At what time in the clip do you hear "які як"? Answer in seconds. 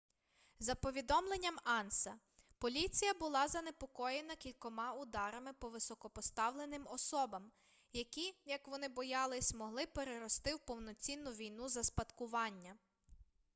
7.93-8.67